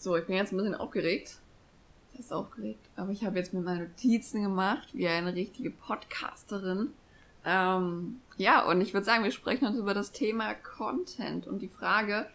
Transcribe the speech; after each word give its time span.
So, 0.00 0.16
ich 0.16 0.26
bin 0.26 0.36
jetzt 0.36 0.52
ein 0.52 0.56
bisschen 0.56 0.76
aufgeregt. 0.76 1.38
Das 2.12 2.26
ist 2.26 2.32
aufgeregt. 2.32 2.88
Aber 2.94 3.10
ich 3.10 3.24
habe 3.24 3.36
jetzt 3.36 3.52
mit 3.52 3.64
meinen 3.64 3.88
Notizen 3.88 4.44
gemacht, 4.44 4.88
wie 4.92 5.08
eine 5.08 5.34
richtige 5.34 5.70
Podcasterin. 5.70 6.92
Ähm, 7.44 8.20
ja, 8.36 8.64
und 8.64 8.80
ich 8.80 8.94
würde 8.94 9.04
sagen, 9.04 9.24
wir 9.24 9.32
sprechen 9.32 9.66
heute 9.66 9.78
über 9.78 9.94
das 9.94 10.12
Thema 10.12 10.54
Content 10.54 11.48
und 11.48 11.60
die 11.60 11.68
Frage, 11.68 12.26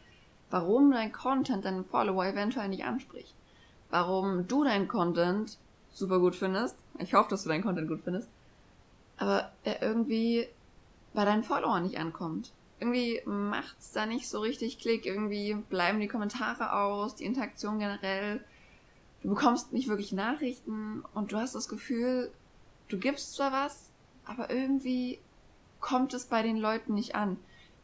warum 0.50 0.92
dein 0.92 1.14
Content 1.14 1.64
deinen 1.64 1.86
Follower 1.86 2.26
eventuell 2.26 2.68
nicht 2.68 2.84
anspricht. 2.84 3.34
Warum 3.90 4.46
du 4.46 4.66
deinen 4.66 4.90
Content 4.90 5.58
super 5.90 6.20
gut 6.20 6.36
findest. 6.36 6.76
Ich 7.00 7.14
hoffe, 7.14 7.30
dass 7.30 7.44
du 7.44 7.50
deinen 7.50 7.64
Content 7.64 7.88
gut 7.88 8.02
findest. 8.04 8.28
Aber 9.16 9.54
er 9.64 9.82
irgendwie 9.82 10.48
bei 11.14 11.24
deinen 11.24 11.44
Followern 11.44 11.84
nicht 11.84 11.98
ankommt 11.98 12.52
irgendwie 12.84 13.22
macht's 13.26 13.94
da 13.94 14.06
nicht 14.06 14.28
so 14.28 14.42
richtig 14.42 14.78
Klick. 14.78 15.06
Irgendwie 15.06 15.54
bleiben 15.54 16.02
die 16.02 16.10
Kommentare 16.10 16.74
aus, 16.74 17.16
die 17.16 17.24
Interaktion 17.24 17.80
generell. 17.80 18.44
Du 19.22 19.30
bekommst 19.30 19.72
nicht 19.72 19.88
wirklich 19.88 20.12
Nachrichten 20.12 21.02
und 21.14 21.32
du 21.32 21.38
hast 21.38 21.56
das 21.56 21.70
Gefühl, 21.70 22.30
du 22.90 23.00
gibst 23.00 23.36
zwar 23.36 23.54
was, 23.54 23.90
aber 24.26 24.50
irgendwie 24.50 25.20
kommt 25.80 26.14
es 26.14 26.26
bei 26.26 26.44
den 26.44 26.58
Leuten 26.58 26.94
nicht 26.94 27.16
an. 27.16 27.38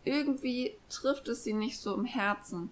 Irgendwie 0.03 0.75
trifft 0.89 1.29
es 1.29 1.45
sie 1.45 1.53
nicht 1.53 1.79
so 1.79 1.95
im 1.95 2.03
Herzen. 2.03 2.69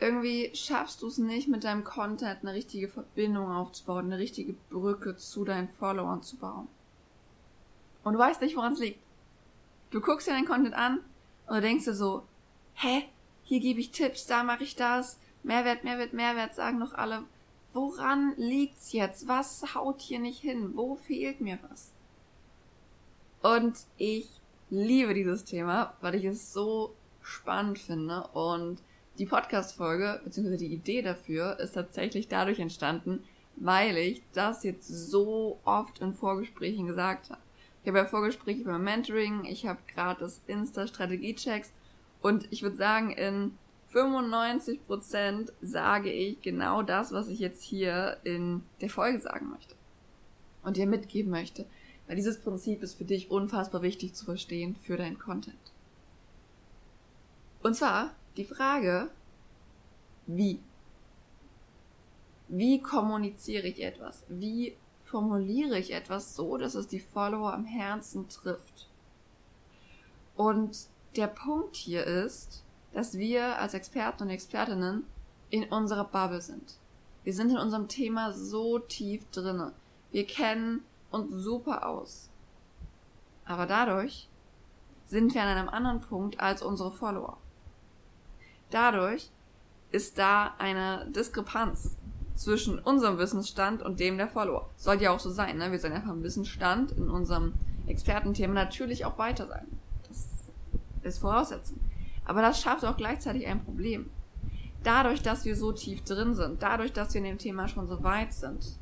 Irgendwie 0.00 0.50
schaffst 0.54 1.02
du 1.02 1.06
es 1.06 1.18
nicht, 1.18 1.46
mit 1.46 1.62
deinem 1.62 1.84
Content 1.84 2.40
eine 2.42 2.52
richtige 2.52 2.88
Verbindung 2.88 3.50
aufzubauen, 3.52 4.06
eine 4.06 4.18
richtige 4.18 4.54
Brücke 4.70 5.16
zu 5.16 5.44
deinen 5.44 5.68
Followern 5.68 6.22
zu 6.22 6.36
bauen. 6.36 6.66
Und 8.02 8.14
du 8.14 8.18
weißt 8.18 8.40
nicht, 8.40 8.56
woran 8.56 8.72
es 8.72 8.80
liegt. 8.80 9.00
Du 9.90 10.00
guckst 10.00 10.26
dir 10.26 10.32
deinen 10.32 10.46
Content 10.46 10.74
an 10.74 11.00
und 11.48 11.56
du 11.56 11.60
denkst 11.60 11.86
dir 11.86 11.94
so, 11.94 12.24
hä? 12.74 13.04
Hier 13.42 13.60
gebe 13.60 13.80
ich 13.80 13.90
Tipps, 13.90 14.26
da 14.26 14.44
mache 14.44 14.64
ich 14.64 14.76
das. 14.76 15.18
Mehrwert, 15.42 15.82
Mehrwert, 15.82 16.12
Mehrwert, 16.12 16.54
sagen 16.54 16.80
doch 16.80 16.92
alle. 16.92 17.24
Woran 17.72 18.34
liegt's 18.36 18.92
jetzt? 18.92 19.28
Was 19.28 19.74
haut 19.74 20.00
hier 20.00 20.18
nicht 20.18 20.40
hin? 20.40 20.72
Wo 20.74 20.96
fehlt 20.96 21.40
mir 21.40 21.58
was? 21.68 21.92
Und 23.40 23.78
ich 23.96 24.28
liebe 24.68 25.14
dieses 25.14 25.44
Thema, 25.44 25.94
weil 26.00 26.14
ich 26.14 26.24
es 26.24 26.52
so 26.52 26.94
spannend 27.22 27.78
finde 27.78 28.26
und 28.28 28.82
die 29.18 29.26
Podcast-Folge, 29.26 30.20
beziehungsweise 30.24 30.58
die 30.58 30.72
Idee 30.72 31.02
dafür, 31.02 31.58
ist 31.58 31.72
tatsächlich 31.72 32.28
dadurch 32.28 32.58
entstanden, 32.58 33.24
weil 33.56 33.96
ich 33.96 34.22
das 34.32 34.64
jetzt 34.64 34.86
so 34.86 35.58
oft 35.64 36.00
in 36.00 36.14
Vorgesprächen 36.14 36.86
gesagt 36.86 37.30
habe. 37.30 37.40
Ich 37.88 37.90
habe 37.90 38.00
ja 38.00 38.04
Vorgespräche 38.04 38.60
über 38.60 38.78
Mentoring, 38.78 39.46
ich 39.46 39.66
habe 39.66 39.78
gerade 39.94 40.20
das 40.20 40.42
Insta-Strategie-Checks 40.46 41.72
und 42.20 42.46
ich 42.52 42.62
würde 42.62 42.76
sagen, 42.76 43.12
in 43.12 43.56
95% 43.94 45.50
sage 45.62 46.12
ich 46.12 46.42
genau 46.42 46.82
das, 46.82 47.12
was 47.12 47.28
ich 47.28 47.38
jetzt 47.38 47.62
hier 47.62 48.18
in 48.24 48.62
der 48.82 48.90
Folge 48.90 49.18
sagen 49.20 49.48
möchte 49.48 49.74
und 50.62 50.76
dir 50.76 50.86
mitgeben 50.86 51.30
möchte. 51.30 51.64
Weil 52.06 52.16
dieses 52.16 52.38
Prinzip 52.38 52.82
ist 52.82 52.98
für 52.98 53.06
dich 53.06 53.30
unfassbar 53.30 53.80
wichtig 53.80 54.12
zu 54.12 54.26
verstehen 54.26 54.76
für 54.76 54.98
deinen 54.98 55.18
Content. 55.18 55.72
Und 57.62 57.74
zwar 57.74 58.14
die 58.36 58.44
Frage, 58.44 59.08
wie? 60.26 60.60
Wie 62.48 62.82
kommuniziere 62.82 63.66
ich 63.66 63.82
etwas? 63.82 64.24
Wie 64.28 64.76
formuliere 65.08 65.78
ich 65.78 65.92
etwas 65.92 66.34
so, 66.34 66.56
dass 66.56 66.74
es 66.74 66.86
die 66.86 67.00
Follower 67.00 67.52
am 67.52 67.64
Herzen 67.64 68.28
trifft. 68.28 68.88
Und 70.36 70.88
der 71.16 71.26
Punkt 71.26 71.76
hier 71.76 72.04
ist, 72.04 72.64
dass 72.92 73.18
wir 73.18 73.58
als 73.58 73.74
Experten 73.74 74.24
und 74.24 74.30
Expertinnen 74.30 75.04
in 75.50 75.64
unserer 75.64 76.04
Bubble 76.04 76.40
sind. 76.40 76.78
Wir 77.24 77.34
sind 77.34 77.50
in 77.50 77.58
unserem 77.58 77.88
Thema 77.88 78.32
so 78.32 78.78
tief 78.78 79.28
drinne. 79.30 79.72
Wir 80.12 80.26
kennen 80.26 80.84
uns 81.10 81.30
super 81.42 81.86
aus. 81.86 82.30
Aber 83.44 83.66
dadurch 83.66 84.28
sind 85.06 85.34
wir 85.34 85.42
an 85.42 85.48
einem 85.48 85.68
anderen 85.68 86.00
Punkt 86.00 86.40
als 86.40 86.62
unsere 86.62 86.90
Follower. 86.90 87.38
Dadurch 88.70 89.30
ist 89.90 90.18
da 90.18 90.54
eine 90.58 91.06
Diskrepanz 91.10 91.97
zwischen 92.38 92.78
unserem 92.78 93.18
Wissensstand 93.18 93.82
und 93.82 93.98
dem 93.98 94.16
der 94.16 94.28
Follower. 94.28 94.70
Sollte 94.76 95.04
ja 95.04 95.10
auch 95.10 95.18
so 95.18 95.28
sein, 95.28 95.58
ne? 95.58 95.72
Wir 95.72 95.80
sollen 95.80 95.92
einfach 95.92 96.12
im 96.12 96.22
Wissensstand 96.22 96.92
in 96.92 97.10
unserem 97.10 97.54
Expertenthema 97.88 98.54
natürlich 98.54 99.04
auch 99.04 99.18
weiter 99.18 99.48
sein. 99.48 99.66
Das 100.06 100.28
ist 101.02 101.18
Voraussetzung. 101.18 101.80
Aber 102.24 102.40
das 102.40 102.60
schafft 102.60 102.84
auch 102.84 102.96
gleichzeitig 102.96 103.48
ein 103.48 103.64
Problem. 103.64 104.08
Dadurch, 104.84 105.20
dass 105.20 105.44
wir 105.44 105.56
so 105.56 105.72
tief 105.72 106.04
drin 106.04 106.36
sind, 106.36 106.62
dadurch, 106.62 106.92
dass 106.92 107.12
wir 107.12 107.18
in 107.18 107.24
dem 107.24 107.38
Thema 107.38 107.66
schon 107.66 107.88
so 107.88 108.04
weit 108.04 108.32
sind, 108.32 108.78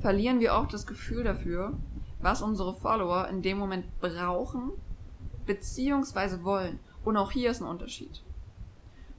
verlieren 0.00 0.40
wir 0.40 0.56
auch 0.56 0.66
das 0.66 0.86
Gefühl 0.86 1.24
dafür, 1.24 1.74
was 2.20 2.40
unsere 2.40 2.72
Follower 2.72 3.28
in 3.28 3.42
dem 3.42 3.58
Moment 3.58 3.84
brauchen, 4.00 4.70
beziehungsweise 5.44 6.42
wollen. 6.42 6.78
Und 7.04 7.18
auch 7.18 7.32
hier 7.32 7.50
ist 7.50 7.60
ein 7.60 7.68
Unterschied. 7.68 8.22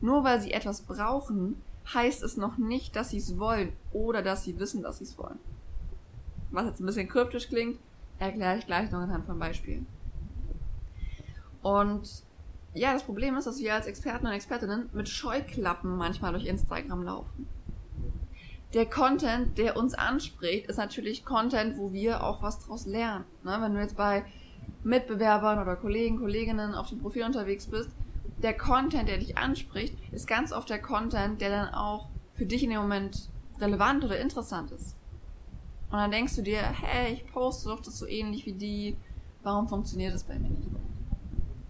Nur 0.02 0.24
weil 0.24 0.42
sie 0.42 0.54
etwas 0.54 0.82
brauchen, 0.82 1.62
heißt 1.92 2.24
es 2.24 2.38
noch 2.38 2.58
nicht, 2.58 2.96
dass 2.96 3.10
sie 3.10 3.18
es 3.18 3.38
wollen 3.38 3.74
oder 3.92 4.22
dass 4.22 4.44
sie 4.44 4.60
wissen, 4.60 4.82
dass 4.82 5.00
sie 5.00 5.06
es 5.06 5.18
wollen. 5.18 5.40
Was 6.52 6.66
jetzt 6.66 6.80
ein 6.80 6.86
bisschen 6.86 7.08
kryptisch 7.08 7.48
klingt, 7.48 7.80
erkläre 8.20 8.58
ich 8.58 8.66
gleich 8.66 8.92
noch 8.92 9.00
anhand 9.00 9.26
von 9.26 9.40
Beispielen. 9.40 9.88
Und 11.62 12.24
ja, 12.74 12.94
das 12.94 13.04
Problem 13.04 13.36
ist, 13.38 13.46
dass 13.46 13.60
wir 13.60 13.74
als 13.74 13.88
Experten 13.88 14.26
und 14.26 14.34
Expertinnen 14.34 14.90
mit 14.94 15.10
Scheuklappen 15.10 15.96
manchmal 15.96 16.34
durch 16.34 16.46
Instagram 16.46 17.04
laufen. 17.04 17.48
Der 18.74 18.88
Content, 18.88 19.58
der 19.60 19.78
uns 19.78 19.94
anspricht, 19.94 20.68
ist 20.68 20.78
natürlich 20.78 21.26
Content, 21.26 21.78
wo 21.78 21.94
wir 21.94 22.24
auch 22.24 22.42
was 22.42 22.60
draus 22.60 22.88
lernen. 22.88 23.26
Ne? 23.44 23.58
Wenn 23.60 23.76
du 23.76 23.80
jetzt 23.80 23.96
bei 23.96 24.26
Mitbewerbern 24.84 25.60
oder 25.60 25.76
Kollegen, 25.76 26.18
Kolleginnen 26.18 26.74
auf 26.74 26.90
dem 26.90 27.00
Profil 27.00 27.24
unterwegs 27.24 27.68
bist, 27.68 27.90
der 28.44 28.56
Content, 28.56 29.08
der 29.08 29.18
dich 29.18 29.38
anspricht, 29.38 29.98
ist 30.12 30.28
ganz 30.28 30.52
oft 30.52 30.70
der 30.70 30.82
Content, 30.82 31.42
der 31.42 31.50
dann 31.50 31.74
auch 31.74 32.10
für 32.34 32.46
dich 32.46 32.64
in 32.64 32.70
dem 32.70 32.82
Moment 32.82 33.30
relevant 33.60 34.04
oder 34.04 34.20
interessant 34.20 34.72
ist. 34.72 34.96
Und 35.90 35.98
dann 35.98 36.12
denkst 36.12 36.36
du 36.36 36.42
dir, 36.42 36.62
hey, 36.62 37.14
ich 37.14 37.32
poste 37.32 37.70
doch 37.70 37.80
das 37.80 37.98
so 37.98 38.08
ähnlich 38.08 38.46
wie 38.46 38.54
die, 38.54 38.98
warum 39.44 39.68
funktioniert 39.68 40.14
das 40.14 40.24
bei 40.24 40.38
mir 40.38 40.50
nicht? 40.50 40.70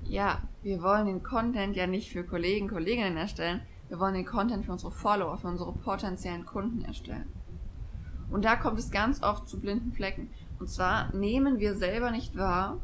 Ja, 0.05 0.41
wir 0.61 0.81
wollen 0.81 1.05
den 1.05 1.23
Content 1.23 1.75
ja 1.75 1.87
nicht 1.87 2.11
für 2.11 2.23
Kollegen, 2.23 2.69
Kolleginnen 2.69 3.17
erstellen, 3.17 3.61
wir 3.89 3.99
wollen 3.99 4.13
den 4.13 4.25
Content 4.25 4.65
für 4.65 4.71
unsere 4.71 4.91
Follower, 4.91 5.37
für 5.37 5.47
unsere 5.47 5.73
potenziellen 5.73 6.45
Kunden 6.45 6.83
erstellen. 6.83 7.27
Und 8.31 8.45
da 8.45 8.55
kommt 8.55 8.79
es 8.79 8.89
ganz 8.89 9.21
oft 9.21 9.47
zu 9.47 9.59
blinden 9.59 9.91
Flecken. 9.91 10.29
Und 10.59 10.69
zwar 10.69 11.13
nehmen 11.13 11.59
wir 11.59 11.75
selber 11.75 12.09
nicht 12.09 12.35
wahr, 12.35 12.79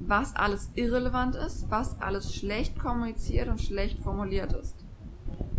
was 0.00 0.34
alles 0.34 0.70
irrelevant 0.74 1.36
ist, 1.36 1.70
was 1.70 2.00
alles 2.00 2.34
schlecht 2.34 2.78
kommuniziert 2.78 3.48
und 3.48 3.60
schlecht 3.60 3.98
formuliert 4.00 4.52
ist. 4.54 4.84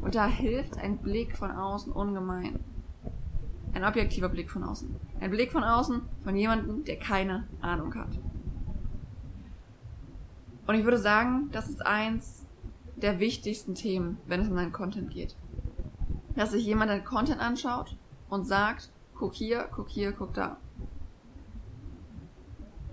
Und 0.01 0.15
da 0.15 0.25
hilft 0.25 0.77
ein 0.77 0.97
Blick 0.97 1.37
von 1.37 1.51
außen 1.51 1.93
ungemein. 1.93 2.59
Ein 3.73 3.85
objektiver 3.85 4.29
Blick 4.29 4.49
von 4.49 4.63
außen. 4.63 4.93
Ein 5.19 5.31
Blick 5.31 5.51
von 5.51 5.63
außen 5.63 6.01
von 6.23 6.35
jemandem, 6.35 6.83
der 6.83 6.97
keine 6.97 7.47
Ahnung 7.61 7.93
hat. 7.95 8.19
Und 10.67 10.75
ich 10.75 10.83
würde 10.83 10.97
sagen, 10.97 11.49
das 11.51 11.69
ist 11.69 11.85
eins 11.85 12.45
der 12.95 13.19
wichtigsten 13.19 13.75
Themen, 13.75 14.17
wenn 14.25 14.41
es 14.41 14.49
um 14.49 14.55
deinen 14.55 14.71
Content 14.71 15.11
geht. 15.11 15.35
Dass 16.35 16.51
sich 16.51 16.65
jemand 16.65 16.91
deinen 16.91 17.05
Content 17.05 17.39
anschaut 17.39 17.95
und 18.29 18.45
sagt, 18.45 18.91
guck 19.15 19.33
hier, 19.33 19.69
guck 19.71 19.89
hier, 19.89 20.11
guck 20.11 20.33
da. 20.33 20.57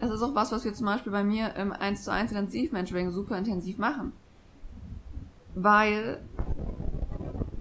Das 0.00 0.10
ist 0.10 0.22
auch 0.22 0.34
was, 0.34 0.53
was 0.53 0.64
wir 0.64 0.75
zum 0.75 0.86
Beispiel 0.86 1.10
bei 1.10 1.25
mir 1.25 1.54
im 1.56 1.72
1 1.72 2.04
zu 2.04 2.12
1 2.12 2.31
Intensivmentoring 2.31 3.10
super 3.10 3.36
intensiv 3.36 3.78
machen. 3.78 4.12
Weil 5.54 6.20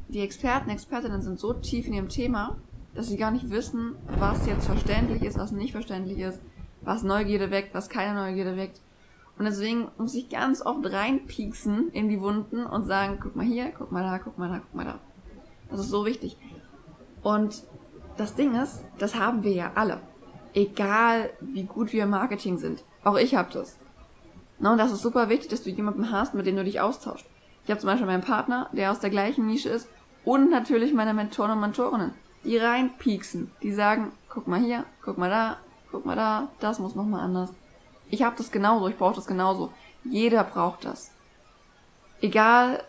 die 0.09 0.21
Experten, 0.21 0.69
Expertinnen 0.69 1.21
sind 1.21 1.39
so 1.39 1.53
tief 1.53 1.87
in 1.87 1.93
ihrem 1.93 2.09
Thema, 2.09 2.57
dass 2.93 3.07
sie 3.07 3.17
gar 3.17 3.31
nicht 3.31 3.49
wissen, 3.49 3.95
was 4.19 4.45
jetzt 4.45 4.67
verständlich 4.67 5.23
ist, 5.23 5.37
was 5.37 5.51
nicht 5.51 5.71
verständlich 5.71 6.19
ist, 6.19 6.39
was 6.81 7.03
Neugierde 7.03 7.49
weckt, 7.49 7.73
was 7.73 7.89
keine 7.89 8.13
Neugierde 8.13 8.55
weckt. 8.55 8.81
Und 9.37 9.45
deswegen 9.45 9.87
muss 9.97 10.15
ich 10.15 10.29
ganz 10.29 10.63
oft 10.63 10.85
reinpieksen 10.91 11.89
in 11.89 12.09
die 12.09 12.21
Wunden 12.21 12.65
und 12.65 12.85
sagen, 12.85 13.19
guck 13.21 13.35
mal 13.35 13.45
hier, 13.45 13.71
guck 13.77 13.91
mal 13.91 14.03
da, 14.03 14.17
guck 14.19 14.37
mal 14.37 14.49
da, 14.49 14.59
guck 14.59 14.75
mal 14.75 14.85
da. 14.85 14.99
Das 15.69 15.79
ist 15.79 15.89
so 15.89 16.05
wichtig. 16.05 16.37
Und 17.21 17.63
das 18.15 18.35
Ding 18.35 18.55
ist, 18.55 18.83
das 18.97 19.15
haben 19.15 19.43
wir 19.43 19.51
ja 19.51 19.71
alle 19.75 20.01
egal 20.53 21.29
wie 21.39 21.63
gut 21.63 21.93
wir 21.93 22.03
im 22.03 22.11
Marketing 22.11 22.57
sind. 22.57 22.83
Auch 23.03 23.17
ich 23.17 23.35
habe 23.35 23.51
das. 23.51 23.77
No, 24.59 24.71
und 24.71 24.77
das 24.77 24.91
ist 24.91 25.01
super 25.01 25.29
wichtig, 25.29 25.49
dass 25.49 25.63
du 25.63 25.69
jemanden 25.69 26.11
hast, 26.11 26.33
mit 26.33 26.45
dem 26.45 26.55
du 26.55 26.63
dich 26.63 26.79
austauschst. 26.79 27.25
Ich 27.63 27.69
habe 27.69 27.79
zum 27.79 27.87
Beispiel 27.87 28.07
meinen 28.07 28.23
Partner, 28.23 28.69
der 28.71 28.91
aus 28.91 28.99
der 28.99 29.09
gleichen 29.09 29.45
Nische 29.45 29.69
ist 29.69 29.87
und 30.23 30.49
natürlich 30.49 30.93
meine 30.93 31.13
Mentoren 31.13 31.51
und 31.51 31.59
Mentorinnen, 31.59 32.13
die 32.43 32.57
reinpieksen, 32.57 33.51
die 33.61 33.71
sagen, 33.71 34.11
guck 34.29 34.47
mal 34.47 34.59
hier, 34.59 34.85
guck 35.03 35.17
mal 35.17 35.29
da, 35.29 35.57
guck 35.91 36.05
mal 36.05 36.15
da, 36.15 36.47
das 36.59 36.79
muss 36.79 36.95
nochmal 36.95 37.21
anders. 37.21 37.53
Ich 38.09 38.23
habe 38.23 38.35
das 38.37 38.51
genauso, 38.51 38.87
ich 38.87 38.97
brauche 38.97 39.15
das 39.15 39.27
genauso. 39.27 39.71
Jeder 40.03 40.43
braucht 40.43 40.85
das. 40.85 41.11
Egal, 42.21 42.83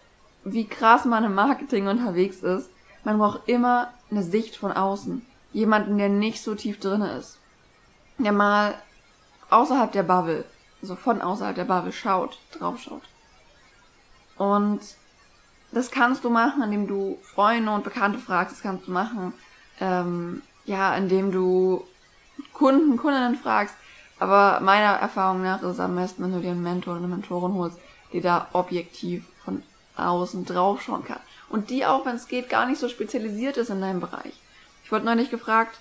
wie 0.44 0.66
krass 0.66 1.04
man 1.04 1.24
im 1.24 1.34
Marketing 1.34 1.88
unterwegs 1.88 2.42
ist. 2.42 2.70
Man 3.04 3.18
braucht 3.18 3.48
immer 3.48 3.92
eine 4.10 4.22
Sicht 4.22 4.56
von 4.56 4.72
außen. 4.72 5.24
Jemanden, 5.52 5.98
der 5.98 6.08
nicht 6.08 6.42
so 6.42 6.54
tief 6.54 6.78
drinne 6.78 7.12
ist. 7.12 7.38
Der 8.18 8.32
mal 8.32 8.74
außerhalb 9.50 9.92
der 9.92 10.02
Bubble, 10.02 10.44
also 10.82 10.96
von 10.96 11.22
außerhalb 11.22 11.54
der 11.54 11.64
Bubble 11.64 11.92
schaut, 11.92 12.38
draufschaut. 12.52 13.02
Und 14.36 14.80
das 15.72 15.90
kannst 15.90 16.24
du 16.24 16.30
machen, 16.30 16.62
indem 16.62 16.86
du 16.86 17.18
Freunde 17.22 17.70
und 17.72 17.84
Bekannte 17.84 18.18
fragst. 18.18 18.56
Das 18.56 18.62
kannst 18.62 18.86
du 18.86 18.92
machen, 18.92 19.34
ähm, 19.80 20.42
ja, 20.64 20.94
indem 20.96 21.30
du 21.30 21.86
Kunden, 22.52 22.96
Kundinnen 22.96 23.36
fragst. 23.36 23.74
Aber 24.18 24.60
meiner 24.60 24.94
Erfahrung 24.94 25.42
nach 25.42 25.62
ist 25.62 25.74
es 25.74 25.80
am 25.80 25.94
besten, 25.94 26.24
wenn 26.24 26.32
du 26.32 26.40
dir 26.40 26.50
einen 26.50 26.62
Mentor 26.62 26.94
oder 26.94 27.04
eine 27.04 27.14
Mentorin 27.14 27.54
holst, 27.54 27.78
die 28.12 28.20
da 28.20 28.48
objektiv 28.52 29.24
von 29.44 29.62
außen 29.96 30.44
draufschauen 30.44 31.04
kann. 31.04 31.20
Und 31.48 31.70
die 31.70 31.86
auch, 31.86 32.04
wenn 32.04 32.16
es 32.16 32.28
geht, 32.28 32.48
gar 32.48 32.66
nicht 32.66 32.80
so 32.80 32.88
spezialisiert 32.88 33.56
ist 33.56 33.70
in 33.70 33.80
deinem 33.80 34.00
Bereich. 34.00 34.32
Ich 34.84 34.92
wurde 34.92 35.04
neulich 35.04 35.30
gefragt, 35.30 35.78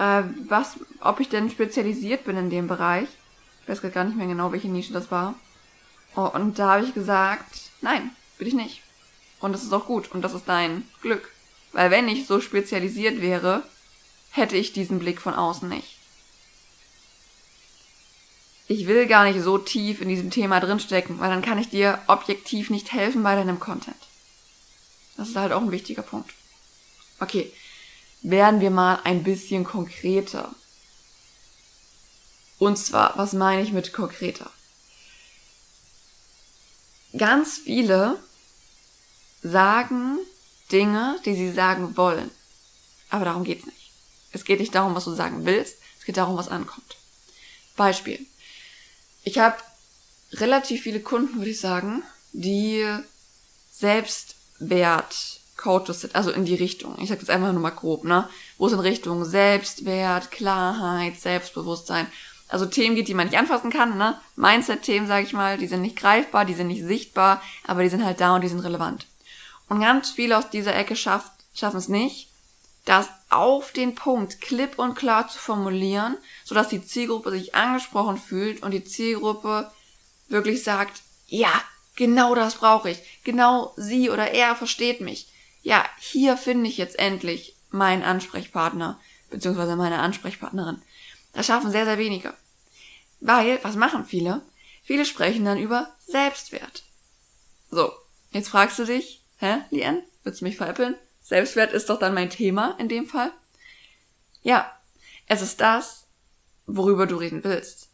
äh, 0.00 0.22
was, 0.48 0.80
ob 1.00 1.20
ich 1.20 1.28
denn 1.28 1.50
spezialisiert 1.50 2.24
bin 2.24 2.36
in 2.36 2.48
dem 2.48 2.66
Bereich. 2.66 3.08
Ich 3.62 3.68
weiß 3.68 3.82
gar 3.92 4.04
nicht 4.04 4.16
mehr 4.16 4.26
genau, 4.26 4.50
welche 4.50 4.68
Nische 4.68 4.94
das 4.94 5.10
war. 5.10 5.34
Oh, 6.16 6.22
und 6.22 6.58
da 6.58 6.72
habe 6.72 6.84
ich 6.84 6.94
gesagt, 6.94 7.70
nein, 7.82 8.10
bin 8.38 8.48
ich 8.48 8.54
nicht. 8.54 8.82
Und 9.40 9.52
das 9.52 9.62
ist 9.62 9.72
auch 9.72 9.86
gut 9.86 10.10
und 10.10 10.22
das 10.22 10.32
ist 10.32 10.48
dein 10.48 10.88
Glück. 11.02 11.30
Weil 11.72 11.90
wenn 11.90 12.08
ich 12.08 12.26
so 12.26 12.40
spezialisiert 12.40 13.20
wäre, 13.20 13.62
hätte 14.30 14.56
ich 14.56 14.72
diesen 14.72 14.98
Blick 14.98 15.20
von 15.20 15.34
außen 15.34 15.68
nicht. 15.68 15.98
Ich 18.66 18.86
will 18.86 19.06
gar 19.06 19.24
nicht 19.24 19.40
so 19.42 19.58
tief 19.58 20.00
in 20.00 20.08
diesem 20.08 20.30
Thema 20.30 20.60
drinstecken, 20.60 21.20
weil 21.20 21.30
dann 21.30 21.42
kann 21.42 21.58
ich 21.58 21.68
dir 21.68 22.00
objektiv 22.06 22.70
nicht 22.70 22.92
helfen 22.92 23.22
bei 23.22 23.34
deinem 23.34 23.60
Content. 23.60 23.96
Das 25.16 25.28
ist 25.28 25.36
halt 25.36 25.52
auch 25.52 25.60
ein 25.60 25.72
wichtiger 25.72 26.02
Punkt. 26.02 26.32
Okay, 27.18 27.52
werden 28.22 28.60
wir 28.60 28.70
mal 28.70 29.00
ein 29.04 29.22
bisschen 29.22 29.64
konkreter. 29.64 30.54
Und 32.58 32.76
zwar, 32.76 33.16
was 33.16 33.32
meine 33.32 33.62
ich 33.62 33.72
mit 33.72 33.92
konkreter? 33.92 34.50
Ganz 37.16 37.58
viele 37.58 38.22
sagen 39.42 40.18
Dinge, 40.70 41.18
die 41.24 41.34
sie 41.34 41.52
sagen 41.52 41.96
wollen. 41.96 42.30
Aber 43.08 43.24
darum 43.24 43.44
geht's 43.44 43.66
nicht. 43.66 43.90
Es 44.32 44.44
geht 44.44 44.60
nicht 44.60 44.74
darum, 44.74 44.94
was 44.94 45.04
du 45.04 45.14
sagen 45.14 45.44
willst, 45.44 45.76
es 45.98 46.04
geht 46.04 46.16
darum, 46.16 46.36
was 46.36 46.48
ankommt. 46.48 46.96
Beispiel. 47.76 48.24
Ich 49.24 49.38
habe 49.38 49.56
relativ 50.32 50.82
viele 50.82 51.00
Kunden, 51.00 51.38
würde 51.38 51.50
ich 51.50 51.60
sagen, 51.60 52.02
die 52.32 52.86
Selbstwert 53.72 55.39
Coaches 55.60 56.14
also 56.14 56.30
in 56.30 56.44
die 56.44 56.54
Richtung. 56.54 56.96
Ich 57.00 57.08
sage 57.08 57.20
das 57.20 57.28
einfach 57.28 57.52
nur 57.52 57.60
mal 57.60 57.70
grob, 57.70 58.04
ne? 58.04 58.28
Wo 58.58 58.66
es 58.66 58.72
in 58.72 58.80
Richtung 58.80 59.24
Selbstwert, 59.24 60.30
Klarheit, 60.30 61.20
Selbstbewusstsein, 61.20 62.06
also 62.48 62.66
Themen 62.66 62.96
geht, 62.96 63.08
die 63.08 63.14
man 63.14 63.26
nicht 63.26 63.38
anfassen 63.38 63.70
kann, 63.70 63.98
ne? 63.98 64.18
Mindset-Themen, 64.36 65.06
sage 65.06 65.26
ich 65.26 65.32
mal, 65.32 65.58
die 65.58 65.66
sind 65.66 65.82
nicht 65.82 65.96
greifbar, 65.96 66.44
die 66.44 66.54
sind 66.54 66.68
nicht 66.68 66.84
sichtbar, 66.84 67.42
aber 67.66 67.82
die 67.82 67.90
sind 67.90 68.04
halt 68.04 68.20
da 68.20 68.34
und 68.34 68.40
die 68.40 68.48
sind 68.48 68.60
relevant. 68.60 69.06
Und 69.68 69.80
ganz 69.80 70.10
viele 70.10 70.36
aus 70.36 70.50
dieser 70.50 70.74
Ecke 70.74 70.96
schafft, 70.96 71.30
schaffen 71.54 71.76
es 71.76 71.88
nicht, 71.88 72.28
das 72.86 73.08
auf 73.28 73.70
den 73.72 73.94
Punkt 73.94 74.40
klipp 74.40 74.78
und 74.78 74.94
klar 74.94 75.28
zu 75.28 75.38
formulieren, 75.38 76.16
sodass 76.44 76.68
die 76.68 76.84
Zielgruppe 76.84 77.30
sich 77.30 77.54
angesprochen 77.54 78.16
fühlt 78.16 78.62
und 78.62 78.72
die 78.72 78.84
Zielgruppe 78.84 79.70
wirklich 80.28 80.64
sagt, 80.64 81.02
ja, 81.26 81.52
genau 81.94 82.34
das 82.34 82.56
brauche 82.56 82.90
ich. 82.90 82.98
Genau 83.24 83.74
sie 83.76 84.10
oder 84.10 84.30
er 84.30 84.56
versteht 84.56 85.00
mich. 85.00 85.28
Ja, 85.62 85.84
hier 85.98 86.36
finde 86.36 86.68
ich 86.68 86.78
jetzt 86.78 86.98
endlich 86.98 87.56
meinen 87.70 88.02
Ansprechpartner, 88.02 88.98
beziehungsweise 89.30 89.76
meine 89.76 89.98
Ansprechpartnerin. 89.98 90.80
Das 91.32 91.46
schaffen 91.46 91.70
sehr, 91.70 91.84
sehr 91.84 91.98
wenige. 91.98 92.34
Weil, 93.20 93.62
was 93.62 93.76
machen 93.76 94.04
viele? 94.04 94.42
Viele 94.82 95.04
sprechen 95.04 95.44
dann 95.44 95.58
über 95.58 95.94
Selbstwert. 96.06 96.82
So, 97.70 97.92
jetzt 98.32 98.48
fragst 98.48 98.78
du 98.78 98.84
dich, 98.84 99.22
hä, 99.36 99.58
Lien, 99.70 100.02
willst 100.24 100.40
du 100.40 100.46
mich 100.46 100.56
veräppeln? 100.56 100.96
Selbstwert 101.22 101.72
ist 101.72 101.90
doch 101.90 101.98
dann 101.98 102.14
mein 102.14 102.30
Thema 102.30 102.74
in 102.78 102.88
dem 102.88 103.06
Fall. 103.06 103.30
Ja, 104.42 104.72
es 105.26 105.42
ist 105.42 105.60
das, 105.60 106.06
worüber 106.66 107.06
du 107.06 107.16
reden 107.16 107.44
willst. 107.44 107.88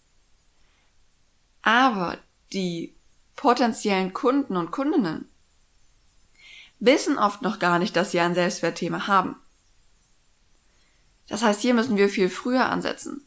Aber 1.62 2.16
die 2.52 2.94
potenziellen 3.34 4.12
Kunden 4.12 4.56
und 4.56 4.70
Kundinnen 4.70 5.28
wissen 6.78 7.18
oft 7.18 7.42
noch 7.42 7.58
gar 7.58 7.78
nicht, 7.78 7.96
dass 7.96 8.10
sie 8.10 8.20
ein 8.20 8.34
Selbstwertthema 8.34 9.06
haben. 9.06 9.36
Das 11.28 11.42
heißt, 11.42 11.60
hier 11.60 11.74
müssen 11.74 11.96
wir 11.96 12.08
viel 12.08 12.28
früher 12.28 12.66
ansetzen. 12.66 13.26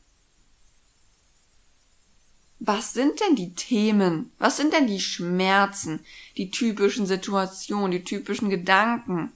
Was 2.59 2.93
sind 2.93 3.21
denn 3.21 3.35
die 3.35 3.53
Themen? 3.53 4.31
Was 4.37 4.57
sind 4.57 4.73
denn 4.73 4.87
die 4.87 4.99
Schmerzen, 4.99 6.01
die 6.37 6.51
typischen 6.51 7.05
Situationen, 7.05 7.91
die 7.91 8.03
typischen 8.03 8.49
Gedanken, 8.49 9.31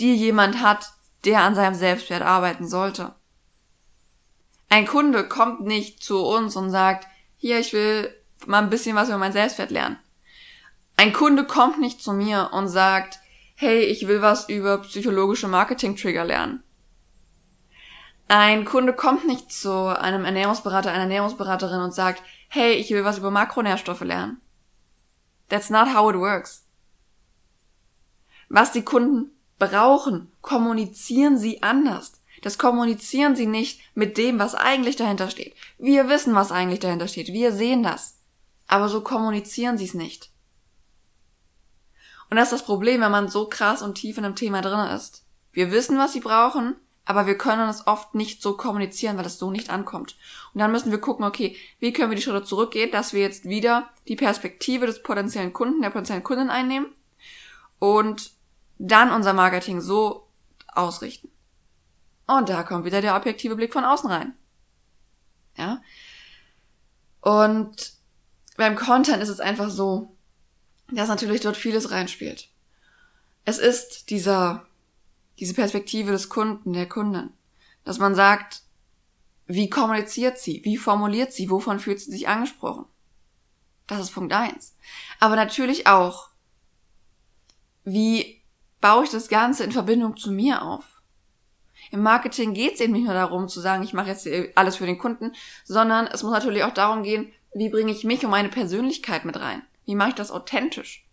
die 0.00 0.14
jemand 0.14 0.60
hat, 0.60 0.92
der 1.24 1.42
an 1.42 1.54
seinem 1.54 1.74
Selbstwert 1.74 2.22
arbeiten 2.22 2.68
sollte? 2.68 3.14
Ein 4.68 4.86
Kunde 4.86 5.26
kommt 5.26 5.60
nicht 5.60 6.02
zu 6.02 6.24
uns 6.24 6.56
und 6.56 6.70
sagt, 6.70 7.06
hier, 7.36 7.58
ich 7.58 7.72
will 7.72 8.12
mal 8.46 8.62
ein 8.62 8.70
bisschen 8.70 8.96
was 8.96 9.08
über 9.08 9.18
mein 9.18 9.32
Selbstwert 9.32 9.70
lernen. 9.70 9.98
Ein 10.96 11.12
Kunde 11.12 11.44
kommt 11.44 11.78
nicht 11.78 12.02
zu 12.02 12.12
mir 12.12 12.50
und 12.52 12.68
sagt, 12.68 13.20
hey, 13.60 13.80
ich 13.80 14.06
will 14.06 14.22
was 14.22 14.48
über 14.48 14.78
psychologische 14.82 15.48
Marketing-Trigger 15.48 16.24
lernen. 16.24 16.62
Ein 18.28 18.64
Kunde 18.64 18.92
kommt 18.92 19.26
nicht 19.26 19.50
zu 19.50 19.72
einem 19.98 20.24
Ernährungsberater, 20.24 20.92
einer 20.92 21.02
Ernährungsberaterin 21.02 21.80
und 21.80 21.92
sagt, 21.92 22.22
hey, 22.48 22.74
ich 22.74 22.88
will 22.92 23.04
was 23.04 23.18
über 23.18 23.32
Makronährstoffe 23.32 24.02
lernen. 24.02 24.40
That's 25.48 25.70
not 25.70 25.92
how 25.92 26.08
it 26.08 26.16
works. 26.16 26.66
Was 28.48 28.70
die 28.70 28.82
Kunden 28.82 29.32
brauchen, 29.58 30.30
kommunizieren 30.40 31.36
sie 31.36 31.60
anders. 31.60 32.22
Das 32.42 32.58
kommunizieren 32.58 33.34
sie 33.34 33.46
nicht 33.46 33.80
mit 33.96 34.18
dem, 34.18 34.38
was 34.38 34.54
eigentlich 34.54 34.94
dahinter 34.94 35.30
steht. 35.30 35.56
Wir 35.78 36.08
wissen, 36.08 36.36
was 36.36 36.52
eigentlich 36.52 36.78
dahinter 36.78 37.08
steht. 37.08 37.32
Wir 37.32 37.50
sehen 37.50 37.82
das. 37.82 38.20
Aber 38.68 38.88
so 38.88 39.00
kommunizieren 39.00 39.78
sie 39.78 39.86
es 39.86 39.94
nicht. 39.94 40.30
Und 42.30 42.36
das 42.36 42.52
ist 42.52 42.60
das 42.60 42.66
Problem, 42.66 43.00
wenn 43.00 43.10
man 43.10 43.28
so 43.28 43.48
krass 43.48 43.82
und 43.82 43.94
tief 43.94 44.18
in 44.18 44.24
einem 44.24 44.36
Thema 44.36 44.60
drin 44.60 44.94
ist. 44.94 45.24
Wir 45.52 45.72
wissen, 45.72 45.98
was 45.98 46.12
sie 46.12 46.20
brauchen, 46.20 46.76
aber 47.04 47.26
wir 47.26 47.38
können 47.38 47.68
es 47.68 47.86
oft 47.86 48.14
nicht 48.14 48.42
so 48.42 48.56
kommunizieren, 48.56 49.16
weil 49.16 49.24
es 49.24 49.38
so 49.38 49.50
nicht 49.50 49.70
ankommt. 49.70 50.16
Und 50.52 50.60
dann 50.60 50.70
müssen 50.70 50.90
wir 50.90 51.00
gucken, 51.00 51.24
okay, 51.24 51.56
wie 51.78 51.92
können 51.92 52.10
wir 52.10 52.16
die 52.16 52.22
Schritte 52.22 52.44
zurückgehen, 52.44 52.90
dass 52.90 53.14
wir 53.14 53.22
jetzt 53.22 53.46
wieder 53.46 53.88
die 54.08 54.16
Perspektive 54.16 54.84
des 54.84 55.02
potenziellen 55.02 55.54
Kunden, 55.54 55.80
der 55.80 55.88
potenziellen 55.88 56.22
Kundin 56.22 56.50
einnehmen 56.50 56.86
und 57.78 58.32
dann 58.78 59.10
unser 59.10 59.32
Marketing 59.32 59.80
so 59.80 60.28
ausrichten. 60.68 61.30
Und 62.26 62.50
da 62.50 62.62
kommt 62.62 62.84
wieder 62.84 63.00
der 63.00 63.16
objektive 63.16 63.56
Blick 63.56 63.72
von 63.72 63.84
außen 63.84 64.10
rein. 64.10 64.34
Ja. 65.56 65.82
Und 67.22 67.94
beim 68.58 68.76
Content 68.76 69.22
ist 69.22 69.30
es 69.30 69.40
einfach 69.40 69.70
so, 69.70 70.14
dass 70.90 71.08
natürlich 71.08 71.40
dort 71.40 71.56
vieles 71.56 71.90
reinspielt. 71.90 72.48
Es 73.44 73.58
ist 73.58 74.10
dieser, 74.10 74.66
diese 75.38 75.54
Perspektive 75.54 76.12
des 76.12 76.28
Kunden, 76.28 76.72
der 76.72 76.88
Kundin, 76.88 77.30
dass 77.84 77.98
man 77.98 78.14
sagt, 78.14 78.62
wie 79.46 79.70
kommuniziert 79.70 80.38
sie, 80.38 80.60
wie 80.64 80.76
formuliert 80.76 81.32
sie, 81.32 81.50
wovon 81.50 81.80
fühlt 81.80 82.00
sie 82.00 82.10
sich 82.10 82.28
angesprochen. 82.28 82.84
Das 83.86 84.00
ist 84.00 84.12
Punkt 84.12 84.32
eins. 84.32 84.76
Aber 85.20 85.36
natürlich 85.36 85.86
auch, 85.86 86.28
wie 87.84 88.42
baue 88.82 89.04
ich 89.04 89.10
das 89.10 89.28
Ganze 89.28 89.64
in 89.64 89.72
Verbindung 89.72 90.16
zu 90.16 90.30
mir 90.30 90.62
auf? 90.62 90.84
Im 91.90 92.02
Marketing 92.02 92.52
geht 92.52 92.74
es 92.74 92.80
eben 92.80 92.92
nicht 92.92 93.06
nur 93.06 93.14
darum 93.14 93.48
zu 93.48 93.60
sagen, 93.60 93.82
ich 93.82 93.94
mache 93.94 94.08
jetzt 94.08 94.28
alles 94.54 94.76
für 94.76 94.84
den 94.84 94.98
Kunden, 94.98 95.32
sondern 95.64 96.06
es 96.06 96.22
muss 96.22 96.32
natürlich 96.32 96.64
auch 96.64 96.74
darum 96.74 97.02
gehen, 97.02 97.32
wie 97.54 97.70
bringe 97.70 97.92
ich 97.92 98.04
mich 98.04 98.24
und 98.24 98.30
meine 98.30 98.50
Persönlichkeit 98.50 99.24
mit 99.24 99.40
rein? 99.40 99.62
Wie 99.88 99.94
mache 99.94 100.10
ich 100.10 100.14
das 100.16 100.30
authentisch? 100.30 101.08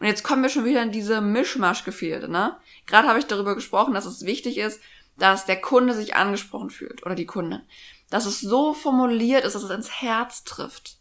Und 0.00 0.06
jetzt 0.06 0.24
kommen 0.24 0.42
wir 0.42 0.48
schon 0.48 0.64
wieder 0.64 0.82
in 0.82 0.90
diese 0.90 1.20
Mischmasch-Gefilde, 1.20 2.30
ne? 2.30 2.56
Gerade 2.86 3.08
habe 3.08 3.18
ich 3.18 3.26
darüber 3.26 3.54
gesprochen, 3.54 3.92
dass 3.92 4.06
es 4.06 4.24
wichtig 4.24 4.56
ist, 4.56 4.80
dass 5.18 5.44
der 5.44 5.60
Kunde 5.60 5.92
sich 5.92 6.16
angesprochen 6.16 6.70
fühlt 6.70 7.04
oder 7.04 7.14
die 7.14 7.26
Kundin. 7.26 7.60
Dass 8.08 8.24
es 8.24 8.40
so 8.40 8.72
formuliert 8.72 9.44
ist, 9.44 9.54
dass 9.54 9.64
es 9.64 9.70
ins 9.70 10.00
Herz 10.00 10.44
trifft. 10.44 10.96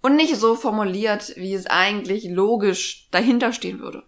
Und 0.00 0.16
nicht 0.16 0.34
so 0.36 0.54
formuliert, 0.54 1.36
wie 1.36 1.52
es 1.52 1.66
eigentlich 1.66 2.24
logisch 2.24 3.06
dahinter 3.10 3.52
stehen 3.52 3.78
würde. 3.78 4.04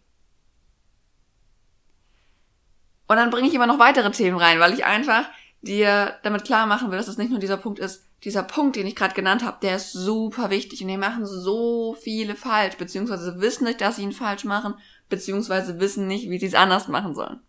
Und 3.06 3.16
dann 3.16 3.28
bringe 3.28 3.48
ich 3.48 3.54
immer 3.54 3.66
noch 3.66 3.78
weitere 3.78 4.10
Themen 4.12 4.38
rein, 4.38 4.60
weil 4.60 4.72
ich 4.72 4.86
einfach 4.86 5.26
dir 5.60 6.18
damit 6.22 6.44
klar 6.44 6.66
machen 6.66 6.90
will, 6.90 6.96
dass 6.96 7.08
es 7.08 7.18
nicht 7.18 7.28
nur 7.28 7.38
dieser 7.38 7.58
Punkt 7.58 7.80
ist, 7.80 8.06
dieser 8.24 8.42
Punkt, 8.42 8.76
den 8.76 8.86
ich 8.86 8.94
gerade 8.94 9.14
genannt 9.14 9.42
habe, 9.44 9.58
der 9.62 9.76
ist 9.76 9.92
super 9.92 10.50
wichtig 10.50 10.82
und 10.82 10.88
die 10.88 10.96
machen 10.96 11.26
so 11.26 11.94
viele 11.94 12.36
falsch, 12.36 12.76
beziehungsweise 12.76 13.40
wissen 13.40 13.64
nicht, 13.64 13.80
dass 13.80 13.96
sie 13.96 14.02
ihn 14.02 14.12
falsch 14.12 14.44
machen, 14.44 14.74
beziehungsweise 15.08 15.80
wissen 15.80 16.06
nicht, 16.06 16.30
wie 16.30 16.38
sie 16.38 16.46
es 16.46 16.54
anders 16.54 16.88
machen 16.88 17.14
sollen. 17.14 17.40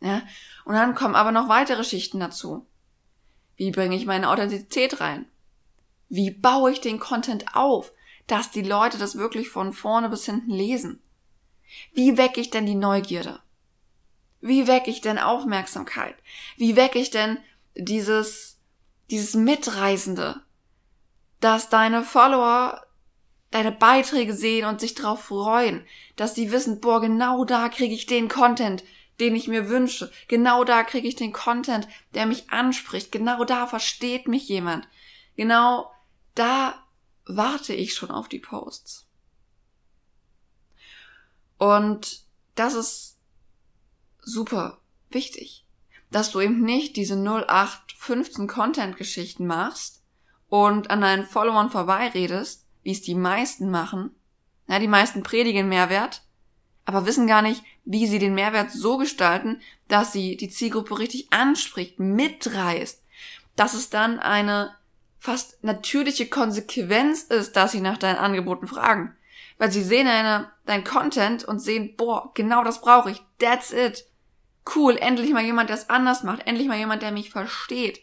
Ja? 0.00 0.22
Und 0.64 0.74
dann 0.74 0.94
kommen 0.94 1.14
aber 1.14 1.32
noch 1.32 1.48
weitere 1.48 1.84
Schichten 1.84 2.20
dazu. 2.20 2.66
Wie 3.56 3.70
bringe 3.70 3.96
ich 3.96 4.06
meine 4.06 4.30
Authentizität 4.30 5.00
rein? 5.00 5.26
Wie 6.08 6.30
baue 6.30 6.72
ich 6.72 6.80
den 6.80 6.98
Content 6.98 7.54
auf, 7.54 7.92
dass 8.26 8.50
die 8.50 8.62
Leute 8.62 8.96
das 8.98 9.18
wirklich 9.18 9.50
von 9.50 9.72
vorne 9.72 10.08
bis 10.08 10.24
hinten 10.24 10.50
lesen? 10.50 11.02
Wie 11.92 12.16
wecke 12.16 12.40
ich 12.40 12.50
denn 12.50 12.64
die 12.64 12.74
Neugierde? 12.74 13.40
Wie 14.40 14.66
wecke 14.66 14.90
ich 14.90 15.00
denn 15.00 15.18
Aufmerksamkeit? 15.18 16.14
Wie 16.56 16.76
wecke 16.76 16.98
ich 16.98 17.10
denn 17.10 17.38
dieses 17.74 18.57
dieses 19.10 19.34
Mitreißende, 19.34 20.42
dass 21.40 21.68
deine 21.68 22.02
Follower 22.02 22.84
deine 23.50 23.72
Beiträge 23.72 24.34
sehen 24.34 24.66
und 24.66 24.78
sich 24.78 24.94
darauf 24.94 25.24
freuen, 25.24 25.86
dass 26.16 26.34
sie 26.34 26.52
wissen, 26.52 26.80
boah, 26.80 27.00
genau 27.00 27.46
da 27.46 27.70
kriege 27.70 27.94
ich 27.94 28.04
den 28.04 28.28
Content, 28.28 28.84
den 29.20 29.34
ich 29.34 29.48
mir 29.48 29.70
wünsche, 29.70 30.12
genau 30.28 30.64
da 30.64 30.82
kriege 30.82 31.08
ich 31.08 31.16
den 31.16 31.32
Content, 31.32 31.88
der 32.12 32.26
mich 32.26 32.50
anspricht, 32.50 33.10
genau 33.10 33.44
da 33.44 33.66
versteht 33.66 34.28
mich 34.28 34.48
jemand, 34.48 34.86
genau 35.34 35.90
da 36.34 36.74
warte 37.24 37.72
ich 37.72 37.94
schon 37.94 38.10
auf 38.10 38.28
die 38.28 38.38
Posts. 38.38 39.06
Und 41.56 42.26
das 42.54 42.74
ist 42.74 43.18
super 44.20 44.78
wichtig 45.10 45.64
dass 46.10 46.30
du 46.30 46.40
eben 46.40 46.62
nicht 46.62 46.96
diese 46.96 47.16
0815 47.98 48.46
Content-Geschichten 48.46 49.46
machst 49.46 50.02
und 50.48 50.90
an 50.90 51.00
deinen 51.00 51.26
Followern 51.26 51.70
vorbeiredest, 51.70 52.64
wie 52.82 52.92
es 52.92 53.02
die 53.02 53.14
meisten 53.14 53.70
machen. 53.70 54.14
Ja, 54.68 54.78
die 54.78 54.88
meisten 54.88 55.22
predigen 55.22 55.68
Mehrwert, 55.68 56.22
aber 56.84 57.06
wissen 57.06 57.26
gar 57.26 57.42
nicht, 57.42 57.62
wie 57.84 58.06
sie 58.06 58.18
den 58.18 58.34
Mehrwert 58.34 58.70
so 58.70 58.98
gestalten, 58.98 59.60
dass 59.88 60.12
sie 60.12 60.36
die 60.36 60.48
Zielgruppe 60.48 60.98
richtig 60.98 61.32
anspricht, 61.32 61.98
mitreißt, 61.98 63.02
dass 63.56 63.74
es 63.74 63.90
dann 63.90 64.18
eine 64.18 64.74
fast 65.18 65.62
natürliche 65.64 66.28
Konsequenz 66.28 67.22
ist, 67.22 67.56
dass 67.56 67.72
sie 67.72 67.80
nach 67.80 67.98
deinen 67.98 68.18
Angeboten 68.18 68.68
fragen. 68.68 69.16
Weil 69.58 69.72
sie 69.72 69.82
sehen 69.82 70.06
deine, 70.06 70.50
dein 70.66 70.84
Content 70.84 71.44
und 71.44 71.58
sehen, 71.58 71.96
boah, 71.96 72.30
genau 72.34 72.62
das 72.62 72.80
brauche 72.80 73.10
ich, 73.10 73.22
that's 73.38 73.72
it 73.72 74.07
cool, 74.74 74.96
endlich 74.96 75.32
mal 75.32 75.44
jemand, 75.44 75.70
der 75.70 75.76
es 75.76 75.90
anders 75.90 76.22
macht, 76.22 76.46
endlich 76.46 76.68
mal 76.68 76.78
jemand, 76.78 77.02
der 77.02 77.12
mich 77.12 77.30
versteht. 77.30 78.00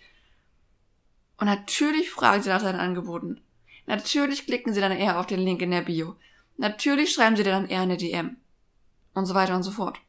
Und 1.38 1.48
natürlich 1.48 2.12
fragen 2.12 2.42
sie 2.42 2.50
nach 2.50 2.62
seinen 2.62 2.80
Angeboten. 2.80 3.42
Natürlich 3.86 4.46
klicken 4.46 4.74
sie 4.74 4.82
dann 4.82 4.92
eher 4.92 5.20
auf 5.20 5.28
den 5.28 5.40
Link 5.40 5.62
in 5.62 5.72
der 5.72 5.82
Bio. 5.82 6.16
Natürlich 6.58 7.14
schreiben 7.14 7.36
sie 7.36 7.44
dir 7.44 7.52
dann 7.52 7.68
eher 7.68 7.82
eine 7.82 7.98
DM. 7.98 8.38
Und 9.14 9.26
so 9.26 9.34
weiter 9.34 9.56
und 9.56 9.64
so 9.64 9.72
fort. 9.72 10.00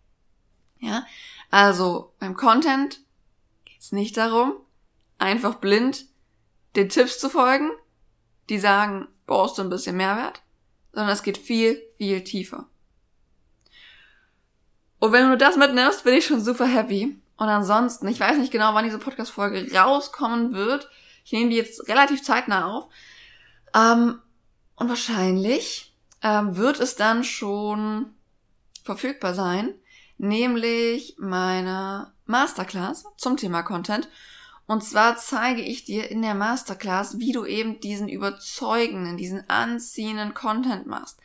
Ja? 0.78 1.06
Also, 1.50 2.12
beim 2.18 2.34
Content 2.34 3.00
geht's 3.64 3.92
nicht 3.92 4.16
darum, 4.16 4.54
einfach 5.18 5.56
blind 5.56 6.06
den 6.74 6.88
Tipps 6.88 7.18
zu 7.18 7.28
folgen, 7.30 7.70
die 8.48 8.58
sagen, 8.58 9.08
brauchst 9.26 9.58
du 9.58 9.62
ein 9.62 9.70
bisschen 9.70 9.96
Mehrwert, 9.96 10.42
sondern 10.92 11.12
es 11.12 11.22
geht 11.22 11.38
viel, 11.38 11.82
viel 11.96 12.22
tiefer. 12.22 12.68
Und 15.06 15.12
wenn 15.12 15.30
du 15.30 15.36
das 15.36 15.56
mitnimmst, 15.56 16.02
bin 16.02 16.14
ich 16.14 16.26
schon 16.26 16.40
super 16.40 16.66
happy. 16.66 17.16
Und 17.36 17.48
ansonsten, 17.48 18.08
ich 18.08 18.18
weiß 18.18 18.38
nicht 18.38 18.50
genau, 18.50 18.74
wann 18.74 18.84
diese 18.84 18.98
Podcast-Folge 18.98 19.72
rauskommen 19.72 20.52
wird. 20.52 20.90
Ich 21.24 21.30
nehme 21.30 21.50
die 21.50 21.56
jetzt 21.56 21.88
relativ 21.88 22.24
zeitnah 22.24 22.66
auf. 22.66 22.88
Ähm, 23.72 24.20
und 24.74 24.88
wahrscheinlich 24.88 25.94
ähm, 26.22 26.56
wird 26.56 26.80
es 26.80 26.96
dann 26.96 27.22
schon 27.22 28.14
verfügbar 28.82 29.32
sein, 29.32 29.74
nämlich 30.18 31.14
meine 31.18 32.12
Masterclass 32.24 33.04
zum 33.16 33.36
Thema 33.36 33.62
Content. 33.62 34.08
Und 34.66 34.82
zwar 34.82 35.16
zeige 35.18 35.62
ich 35.62 35.84
dir 35.84 36.10
in 36.10 36.20
der 36.20 36.34
Masterclass, 36.34 37.20
wie 37.20 37.30
du 37.30 37.44
eben 37.44 37.78
diesen 37.78 38.08
überzeugenden, 38.08 39.16
diesen 39.16 39.48
anziehenden 39.48 40.34
Content 40.34 40.88
machst. 40.88 41.20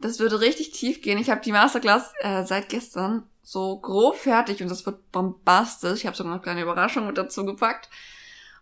Das 0.00 0.18
würde 0.18 0.40
richtig 0.40 0.72
tief 0.72 1.02
gehen. 1.02 1.18
Ich 1.18 1.28
habe 1.28 1.42
die 1.42 1.52
Masterclass 1.52 2.12
äh, 2.20 2.44
seit 2.44 2.68
gestern 2.70 3.24
so 3.42 3.78
grob 3.78 4.16
fertig 4.16 4.62
und 4.62 4.70
das 4.70 4.86
wird 4.86 5.10
bombastisch. 5.12 6.00
Ich 6.00 6.06
habe 6.06 6.16
sogar 6.16 6.30
noch 6.30 6.36
eine 6.36 6.42
kleine 6.42 6.62
Überraschung 6.62 7.06
mit 7.06 7.18
dazu 7.18 7.44
gepackt. 7.44 7.90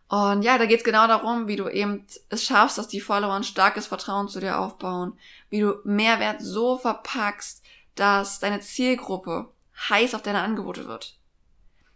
Und 0.09 0.43
ja, 0.43 0.57
da 0.57 0.65
geht's 0.65 0.85
genau 0.85 1.07
darum, 1.07 1.47
wie 1.47 1.57
du 1.57 1.69
eben 1.69 2.07
es 2.31 2.45
schaffst, 2.45 2.79
dass 2.79 2.89
die 2.89 3.01
Follower 3.01 3.35
ein 3.35 3.45
starkes 3.45 3.87
Vertrauen 3.87 4.29
zu 4.29 4.41
dir 4.41 4.59
aufbauen, 4.59 5.19
wie 5.51 5.61
du 5.61 5.75
Mehrwert 5.85 6.41
so 6.41 6.79
verpackst, 6.79 7.63
dass 7.95 8.41
deine 8.41 8.61
Zielgruppe 8.61 9.53
heiß 9.91 10.15
auf 10.15 10.23
deine 10.23 10.41
Angebote 10.41 10.87
wird. 10.87 11.19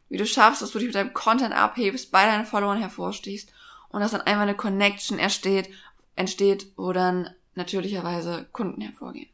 Wie 0.08 0.18
du 0.18 0.26
schaffst, 0.26 0.60
dass 0.60 0.72
du 0.72 0.78
dich 0.78 0.88
mit 0.88 0.94
deinem 0.94 1.14
Content 1.14 1.54
abhebst, 1.54 2.12
bei 2.12 2.26
deinen 2.26 2.44
Followern 2.44 2.78
hervorstichst 2.78 3.50
und 3.88 4.00
dass 4.00 4.10
dann 4.10 4.20
einmal 4.20 4.46
eine 4.46 4.56
Connection 4.56 5.18
entsteht, 5.18 5.70
entsteht, 6.14 6.66
wo 6.76 6.92
dann 6.92 7.30
natürlicherweise 7.54 8.46
Kunden 8.52 8.82
hervorgehen. 8.82 9.31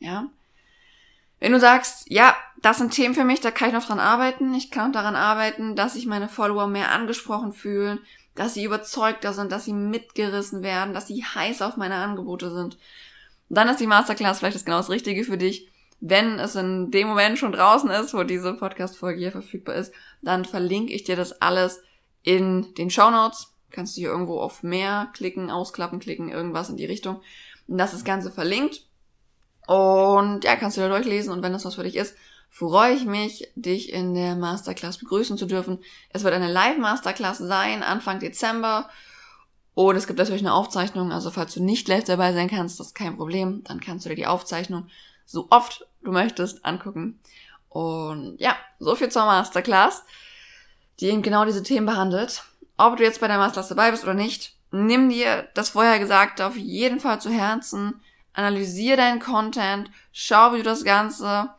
Ja. 0.00 0.28
Wenn 1.38 1.52
du 1.52 1.60
sagst, 1.60 2.10
ja, 2.10 2.36
das 2.60 2.78
sind 2.78 2.92
Themen 2.92 3.14
für 3.14 3.24
mich, 3.24 3.40
da 3.40 3.50
kann 3.50 3.68
ich 3.68 3.74
noch 3.74 3.86
dran 3.86 4.00
arbeiten. 4.00 4.54
Ich 4.54 4.70
kann 4.70 4.92
daran 4.92 5.16
arbeiten, 5.16 5.76
dass 5.76 5.94
sich 5.94 6.06
meine 6.06 6.28
Follower 6.28 6.66
mehr 6.66 6.92
angesprochen 6.92 7.52
fühlen, 7.52 8.00
dass 8.34 8.54
sie 8.54 8.64
überzeugter 8.64 9.32
sind, 9.32 9.50
dass 9.50 9.64
sie 9.64 9.72
mitgerissen 9.72 10.62
werden, 10.62 10.92
dass 10.92 11.06
sie 11.06 11.24
heiß 11.24 11.62
auf 11.62 11.76
meine 11.76 11.96
Angebote 11.96 12.50
sind. 12.52 12.78
dann 13.48 13.68
ist 13.68 13.80
die 13.80 13.86
Masterclass 13.86 14.38
vielleicht 14.38 14.54
das 14.54 14.64
genau 14.64 14.76
das 14.76 14.90
Richtige 14.90 15.24
für 15.24 15.38
dich. 15.38 15.68
Wenn 16.00 16.38
es 16.38 16.54
in 16.54 16.90
dem 16.90 17.08
Moment 17.08 17.38
schon 17.38 17.52
draußen 17.52 17.90
ist, 17.90 18.14
wo 18.14 18.22
diese 18.22 18.54
Podcast-Folge 18.54 19.18
hier 19.18 19.32
verfügbar 19.32 19.74
ist, 19.74 19.92
dann 20.22 20.44
verlinke 20.44 20.92
ich 20.92 21.04
dir 21.04 21.16
das 21.16 21.42
alles 21.42 21.82
in 22.22 22.74
den 22.74 22.90
Show 22.90 23.10
Notes. 23.10 23.52
Kannst 23.70 23.96
du 23.96 24.00
hier 24.00 24.10
irgendwo 24.10 24.40
auf 24.40 24.62
mehr 24.62 25.10
klicken, 25.14 25.50
ausklappen, 25.50 26.00
klicken, 26.00 26.30
irgendwas 26.30 26.70
in 26.70 26.76
die 26.76 26.86
Richtung. 26.86 27.20
Und 27.66 27.78
das 27.78 27.92
ist 27.92 28.04
Ganze 28.04 28.30
verlinkt. 28.30 28.86
Und 29.66 30.44
ja, 30.44 30.56
kannst 30.56 30.76
du 30.76 30.80
da 30.80 30.88
durchlesen 30.88 31.32
und 31.32 31.42
wenn 31.42 31.52
das 31.52 31.64
was 31.64 31.76
für 31.76 31.84
dich 31.84 31.96
ist, 31.96 32.14
freue 32.50 32.94
ich 32.94 33.04
mich, 33.04 33.50
dich 33.54 33.92
in 33.92 34.14
der 34.14 34.34
Masterclass 34.34 34.98
begrüßen 34.98 35.38
zu 35.38 35.46
dürfen. 35.46 35.78
Es 36.10 36.24
wird 36.24 36.34
eine 36.34 36.52
Live-Masterclass 36.52 37.38
sein, 37.38 37.82
Anfang 37.82 38.18
Dezember. 38.18 38.90
Und 39.74 39.96
es 39.96 40.06
gibt 40.06 40.18
natürlich 40.18 40.42
eine 40.42 40.52
Aufzeichnung, 40.52 41.12
also 41.12 41.30
falls 41.30 41.54
du 41.54 41.62
nicht 41.62 41.86
live 41.88 42.04
dabei 42.04 42.32
sein 42.32 42.50
kannst, 42.50 42.80
das 42.80 42.88
ist 42.88 42.94
kein 42.94 43.16
Problem, 43.16 43.62
dann 43.64 43.80
kannst 43.80 44.04
du 44.04 44.10
dir 44.10 44.16
die 44.16 44.26
Aufzeichnung 44.26 44.88
so 45.24 45.46
oft 45.50 45.86
du 46.02 46.10
möchtest 46.10 46.64
angucken. 46.64 47.20
Und 47.68 48.36
ja, 48.40 48.56
so 48.80 48.96
viel 48.96 49.10
zur 49.10 49.24
Masterclass, 49.24 50.04
die 50.98 51.06
eben 51.06 51.22
genau 51.22 51.44
diese 51.44 51.62
Themen 51.62 51.86
behandelt. 51.86 52.42
Ob 52.76 52.96
du 52.96 53.04
jetzt 53.04 53.20
bei 53.20 53.28
der 53.28 53.38
Masterclass 53.38 53.68
dabei 53.68 53.92
bist 53.92 54.02
oder 54.02 54.14
nicht, 54.14 54.56
nimm 54.72 55.08
dir 55.08 55.48
das 55.54 55.70
vorher 55.70 56.00
Gesagte 56.00 56.46
auf 56.46 56.56
jeden 56.56 56.98
Fall 56.98 57.20
zu 57.20 57.30
Herzen 57.30 58.00
analysier 58.40 58.96
deinen 58.96 59.20
Content, 59.20 59.90
schau, 60.12 60.52
wie 60.52 60.58
du 60.58 60.62
das 60.64 60.84
Ganze 60.84 61.50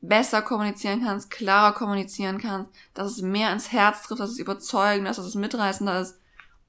besser 0.00 0.42
kommunizieren 0.42 1.02
kannst, 1.02 1.30
klarer 1.30 1.72
kommunizieren 1.72 2.38
kannst, 2.38 2.70
dass 2.94 3.12
es 3.12 3.22
mehr 3.22 3.52
ins 3.52 3.72
Herz 3.72 4.02
trifft, 4.02 4.20
dass 4.20 4.30
es 4.30 4.38
überzeugender 4.38 5.10
ist, 5.10 5.16
dass 5.16 5.26
es 5.26 5.34
mitreißender 5.34 6.00
ist. 6.00 6.18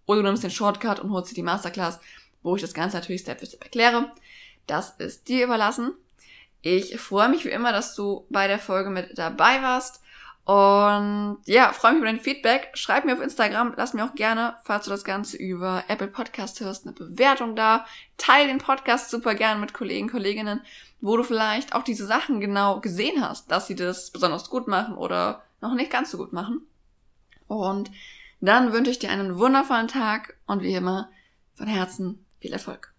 Oder 0.06 0.22
du 0.22 0.28
nimmst 0.28 0.44
den 0.44 0.52
Shortcut 0.52 1.00
und 1.00 1.12
holst 1.12 1.32
dir 1.32 1.36
die 1.36 1.44
Masterclass, 1.44 2.00
wo 2.42 2.56
ich 2.56 2.62
das 2.62 2.74
Ganze 2.74 2.98
natürlich 2.98 3.22
Step 3.22 3.40
für 3.40 3.46
Step 3.46 3.64
erkläre. 3.64 4.12
Das 4.66 4.92
ist 4.98 5.28
dir 5.28 5.46
überlassen. 5.46 5.94
Ich 6.62 7.00
freue 7.00 7.30
mich 7.30 7.46
wie 7.46 7.50
immer, 7.50 7.72
dass 7.72 7.96
du 7.96 8.26
bei 8.30 8.48
der 8.48 8.60
Folge 8.60 8.90
mit 8.90 9.18
dabei 9.18 9.62
warst. 9.62 10.02
Und 10.50 11.44
ja, 11.46 11.72
freue 11.74 11.92
mich 11.92 12.00
über 12.00 12.08
dein 12.08 12.20
Feedback. 12.20 12.72
Schreib 12.74 13.06
mir 13.06 13.14
auf 13.14 13.22
Instagram, 13.22 13.76
lass 13.78 13.94
mir 13.94 14.04
auch 14.04 14.16
gerne, 14.16 14.56
falls 14.64 14.86
du 14.86 14.90
das 14.90 15.04
Ganze 15.04 15.38
über 15.38 15.84
Apple 15.90 16.08
Podcast 16.08 16.60
hörst, 16.60 16.88
eine 16.88 16.96
Bewertung 16.96 17.56
da. 17.56 17.86
Teil 18.18 18.48
den 18.48 18.58
Podcast 18.58 19.12
super 19.12 19.36
gern 19.36 19.60
mit 19.60 19.76
Kollegen, 19.76 20.10
Kolleginnen, 20.10 20.62
wo 21.02 21.16
du 21.18 21.24
vielleicht 21.24 21.76
auch 21.76 21.84
diese 21.84 22.08
Sachen 22.08 22.40
genau 22.40 22.80
gesehen 22.80 23.22
hast, 23.24 23.52
dass 23.52 23.68
sie 23.68 23.76
das 23.76 24.10
besonders 24.10 24.50
gut 24.50 24.68
machen 24.68 24.96
oder 24.96 25.44
noch 25.62 25.76
nicht 25.76 25.92
ganz 25.92 26.10
so 26.10 26.18
gut 26.18 26.34
machen. 26.34 26.62
Und 27.48 27.92
dann 28.42 28.74
wünsche 28.74 28.90
ich 28.90 28.98
dir 28.98 29.12
einen 29.12 29.38
wundervollen 29.38 29.88
Tag 29.88 30.36
und 30.48 30.64
wie 30.64 30.74
immer 30.74 31.12
von 31.54 31.68
Herzen 31.68 32.26
viel 32.40 32.54
Erfolg. 32.54 32.92